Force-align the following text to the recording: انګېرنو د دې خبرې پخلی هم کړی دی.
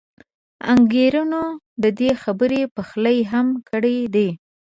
انګېرنو 0.73 1.43
د 1.81 1.85
دې 1.99 2.09
خبرې 2.23 2.61
پخلی 2.75 3.17
هم 3.31 3.47
کړی 3.69 3.97
دی. 4.15 4.29